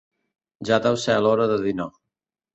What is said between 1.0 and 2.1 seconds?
ser l'hora de dinar.